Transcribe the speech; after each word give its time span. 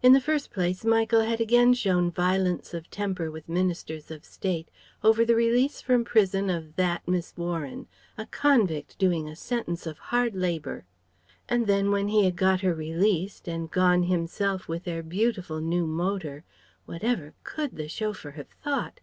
In 0.00 0.12
the 0.12 0.20
first 0.20 0.52
place 0.52 0.84
Michael 0.84 1.22
had 1.22 1.40
again 1.40 1.74
shown 1.74 2.08
violence 2.12 2.72
of 2.72 2.88
temper 2.88 3.32
with 3.32 3.48
ministers 3.48 4.12
of 4.12 4.24
state 4.24 4.68
over 5.02 5.24
the 5.24 5.34
release 5.34 5.80
from 5.80 6.04
prison 6.04 6.48
of 6.50 6.76
"that" 6.76 7.02
Miss 7.08 7.36
Warren 7.36 7.88
"a 8.16 8.26
convict 8.26 8.96
doing 8.96 9.26
a 9.28 9.34
sentence 9.34 9.84
of 9.84 9.98
hard 10.14 10.36
labour." 10.36 10.84
And 11.48 11.66
then, 11.66 11.90
when 11.90 12.06
he 12.06 12.26
had 12.26 12.36
got 12.36 12.60
her 12.60 12.74
released, 12.76 13.48
and 13.48 13.68
gone 13.68 14.04
himself 14.04 14.68
with 14.68 14.84
their 14.84 15.02
beautiful 15.02 15.60
new 15.60 15.84
motor 15.84 16.44
whatever 16.84 17.34
could 17.42 17.74
the 17.74 17.88
chauffeur 17.88 18.30
have 18.38 18.50
thought? 18.62 19.00